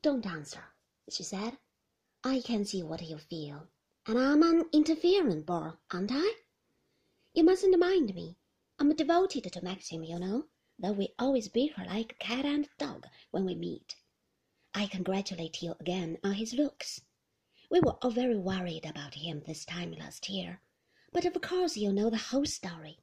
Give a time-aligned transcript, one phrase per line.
[0.00, 0.62] don't answer,
[1.10, 1.58] she said.
[2.22, 3.68] I can see what you feel,
[4.06, 6.34] and I'm an interfering bore, aren't I?
[7.34, 8.36] You mustn't mind me.
[8.78, 10.46] I'm devoted to Maxim, you know,
[10.78, 13.96] though we always bicker like cat and dog when we meet.
[14.72, 17.00] I congratulate you again on his looks.
[17.68, 20.60] We were all very worried about him this time last year,
[21.12, 23.00] but of course you know the whole story.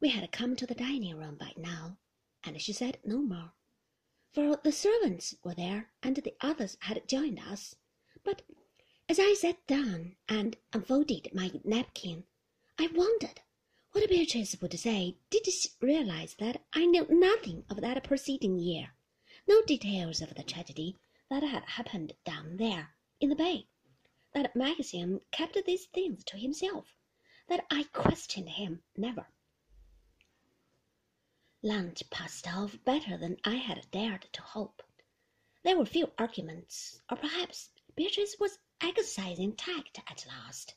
[0.00, 1.96] We had come to the dining room by now,
[2.44, 3.52] and she said no more
[4.32, 7.74] for the servants were there and the others had joined us.
[8.22, 8.42] But
[9.08, 12.24] as I sat down and unfolded my napkin,
[12.78, 13.40] I wondered
[13.90, 18.94] what Beatrice would say did she realize that I knew nothing of that preceding year,
[19.48, 20.96] no details of the tragedy
[21.28, 23.66] that had happened down there in the bay,
[24.32, 26.96] that Maxim kept these things to himself,
[27.48, 29.26] that I questioned him never.
[31.62, 34.82] Lunch passed off better than I had dared to hope.
[35.62, 40.74] There were few arguments, or perhaps Beatrice was exercising tact at last.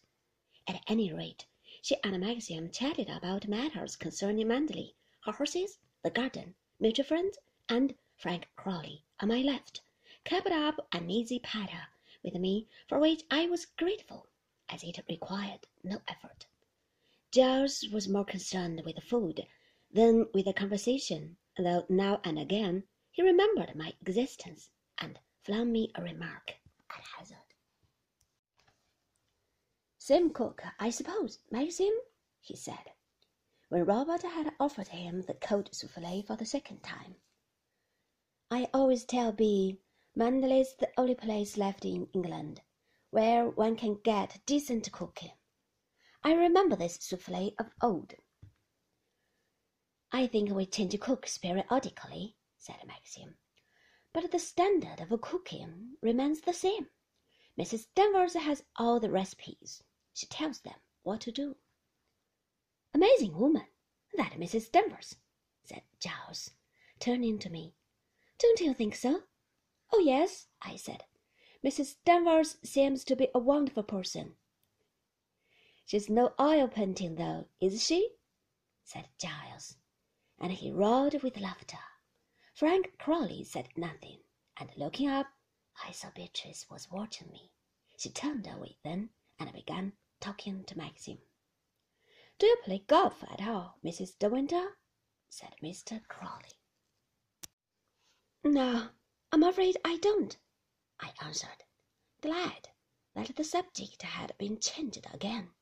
[0.68, 1.46] At any rate,
[1.82, 7.38] she and Maxim chatted about matters concerning Manderley, her horses, the garden, mutual friends,
[7.70, 9.80] and Frank Crawley on my left,
[10.26, 11.88] kept up an easy patter
[12.24, 14.28] with me for which I was grateful,
[14.68, 16.46] as it required no effort.
[17.32, 19.48] Giles was more concerned with food
[19.94, 25.92] then, with the conversation, though now and again he remembered my existence and flung me
[25.96, 26.56] a remark
[26.90, 27.38] at hazard.
[30.00, 31.94] Same cook, I suppose, Maxim?
[32.42, 32.92] he said,
[33.70, 37.16] when Robert had offered him the cold souffle for the second time.
[38.52, 39.80] I always tell Bee
[40.16, 42.62] Manderley's the only place left in England
[43.12, 45.32] where one can get decent cooking.
[46.24, 48.16] I remember this souffle of old.
[50.16, 53.36] I think we change cooks periodically, said Maxim,
[54.14, 56.90] but the standard of cooking remains the same.
[57.60, 57.88] Mrs.
[57.96, 59.82] Danvers has all the recipes.
[60.14, 61.56] She tells them what to do.
[62.94, 63.66] Amazing woman,
[64.14, 64.72] that Mrs.
[64.72, 65.16] Danvers,
[65.64, 66.52] said Giles,
[67.00, 67.74] turning to me.
[68.38, 69.24] Don't you think so?
[69.92, 71.06] Oh, yes, I said.
[71.66, 71.96] Mrs.
[72.06, 74.36] Danvers seems to be a wonderful person.
[75.88, 78.12] She's no oil painting, though, is she?
[78.84, 79.78] said Giles
[80.40, 81.80] and he roared with laughter.
[82.54, 84.24] Frank Crawley said nothing,
[84.58, 85.28] and looking up,
[85.84, 87.52] I saw Beatrice was watching me.
[87.98, 91.20] She turned away then and began talking to Maxim.
[92.40, 94.18] Do you play golf at all, Mrs.
[94.18, 94.78] De Winter?
[95.30, 96.06] said Mr.
[96.08, 96.54] Crawley.
[98.44, 98.90] No,
[99.32, 100.38] I'm afraid I don't,
[101.00, 101.64] I answered,
[102.22, 102.70] glad
[103.16, 105.54] that the subject had been changed again,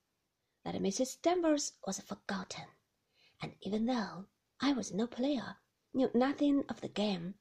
[0.63, 1.21] that Mrs.
[1.21, 2.67] Danvers was forgotten,
[3.41, 4.27] and even though
[4.63, 5.57] I was no player,
[5.91, 7.33] knew nothing of the game.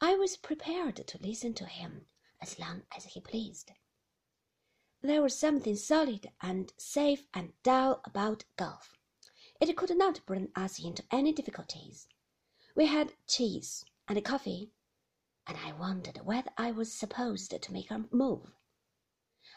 [0.00, 2.06] I was prepared to listen to him
[2.40, 3.72] as long as he pleased.
[5.02, 8.96] There was something solid and safe and dull about golf.
[9.60, 12.08] It could not bring us into any difficulties.
[12.74, 14.72] We had cheese and coffee,
[15.46, 18.54] and I wondered whether I was supposed to make a move.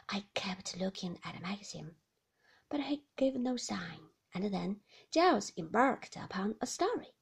[0.09, 1.95] I kept looking at Maxim,
[2.68, 7.14] but he gave no sign and then Giles embarked upon a story,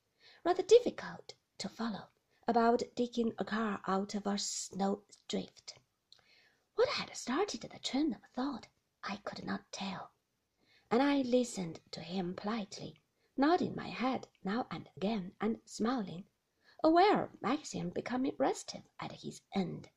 [0.44, 2.10] rather difficult to follow,
[2.48, 5.76] about digging a car out of a snow drift.
[6.76, 8.68] What had started the train of thought
[9.04, 10.12] I could not tell,
[10.92, 13.02] and I listened to him politely,
[13.38, 16.26] nodding my head now and again and smiling,
[16.84, 19.90] aware of Maxim becoming restive at his end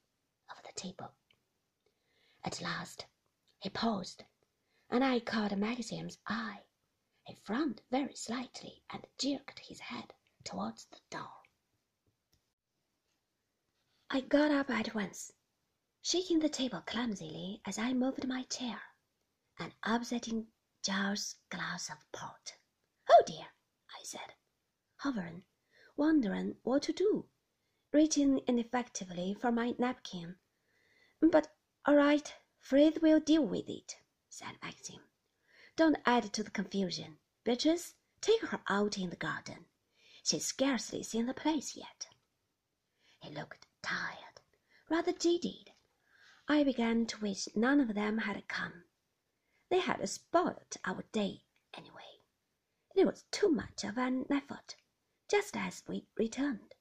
[0.51, 1.13] of the table.
[2.45, 3.07] At last
[3.59, 4.25] he paused,
[4.89, 6.63] and I caught Maxim's eye.
[7.29, 11.43] He frowned very slightly and jerked his head towards the door.
[14.09, 15.31] I got up at once,
[16.01, 18.81] shaking the table clumsily as I moved my chair,
[19.59, 20.51] and upsetting
[20.83, 22.57] Giles' glass of port.
[23.11, 23.49] Oh dear,
[23.95, 24.33] I said,
[24.97, 25.45] hovering,
[25.97, 27.29] wondering what to do,
[27.93, 30.39] reaching ineffectively for my napkin.
[31.21, 31.55] But
[31.85, 33.99] all right, Frith will deal with it,
[34.31, 35.08] said Maxim.
[35.79, 37.19] Don't add to the confusion.
[37.45, 39.67] Beatrice, take her out in the garden.
[40.25, 42.09] She's scarcely seen the place yet.
[43.21, 44.41] He looked tired,
[44.91, 45.71] rather jaded.
[46.49, 48.87] I began to wish none of them had come.
[49.69, 52.23] They had spoilt our day anyway.
[52.97, 54.75] It was too much of an effort,
[55.29, 56.75] just as we returned.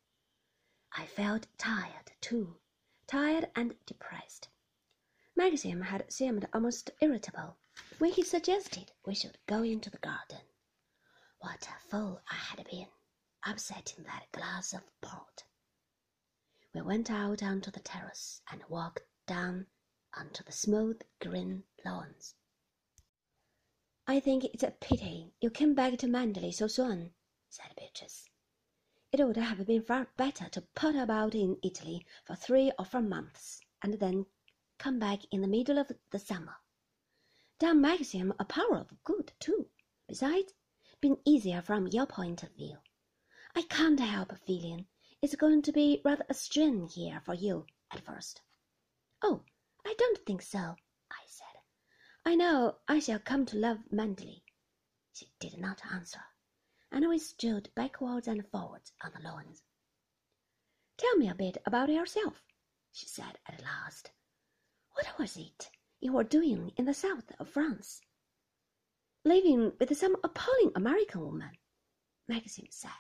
[0.91, 2.57] I felt tired, too,
[3.05, 4.49] tired and depressed.
[5.35, 7.59] Maxim had seemed almost irritable
[7.99, 10.41] when he suggested we should go into the garden.
[11.39, 12.87] What a fool I had been,
[13.43, 15.43] upsetting that glass of port.
[16.73, 19.65] We went out onto the terrace and walked down
[20.15, 22.35] onto the smooth green lawns.
[24.05, 27.13] I think it's a pity you came back to Manderley so soon,
[27.49, 28.29] said Beatrice.
[29.11, 33.01] It would have been far better to put about in Italy for three or four
[33.01, 34.27] months and then
[34.77, 36.57] come back in the middle of the summer.
[37.59, 39.67] That makes him a power of good, too.
[40.07, 40.53] Besides,
[41.01, 42.77] being easier from your point of view.
[43.55, 44.87] I can't help feeling
[45.21, 48.41] it's going to be rather a strain here for you at first.
[49.23, 49.43] Oh,
[49.85, 50.75] I don't think so,
[51.11, 51.61] I said.
[52.25, 54.43] I know I shall come to love Manderley.
[55.13, 56.21] She did not answer,
[56.91, 59.63] and we strolled backwards and forwards on the lawns.
[60.97, 62.43] Tell me a bit about yourself,
[62.91, 64.11] she said at last.
[64.91, 68.01] What was it you were doing in the south of France?
[69.25, 71.51] Living with some appalling American woman,
[72.27, 72.91] Maxim said.